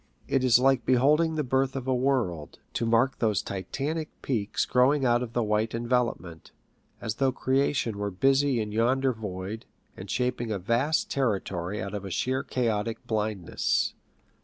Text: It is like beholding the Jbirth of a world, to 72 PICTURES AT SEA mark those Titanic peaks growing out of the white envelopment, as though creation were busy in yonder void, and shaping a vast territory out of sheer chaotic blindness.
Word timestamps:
It 0.27 0.43
is 0.43 0.57
like 0.57 0.83
beholding 0.83 1.35
the 1.35 1.43
Jbirth 1.43 1.75
of 1.75 1.87
a 1.87 1.93
world, 1.93 2.53
to 2.73 2.85
72 2.85 2.85
PICTURES 2.85 2.85
AT 2.85 2.85
SEA 2.85 2.89
mark 2.89 3.19
those 3.19 3.41
Titanic 3.43 4.21
peaks 4.23 4.65
growing 4.65 5.05
out 5.05 5.21
of 5.21 5.33
the 5.33 5.43
white 5.43 5.75
envelopment, 5.75 6.51
as 6.99 7.15
though 7.17 7.31
creation 7.31 7.99
were 7.99 8.09
busy 8.09 8.59
in 8.59 8.71
yonder 8.71 9.13
void, 9.13 9.67
and 9.95 10.09
shaping 10.09 10.51
a 10.51 10.57
vast 10.57 11.11
territory 11.11 11.79
out 11.79 11.93
of 11.93 12.11
sheer 12.11 12.41
chaotic 12.41 13.05
blindness. 13.05 13.93